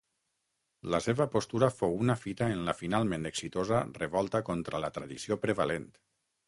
La 0.95 0.99
seva 1.07 1.27
postura 1.35 1.69
fou 1.75 1.93
una 2.05 2.15
fita 2.23 2.47
en 2.55 2.65
la 2.71 2.77
finalment 2.81 3.31
exitosa 3.33 3.83
revolta 4.03 4.43
contra 4.53 4.85
la 4.87 4.95
tradició 4.99 5.41
prevalent. 5.47 5.89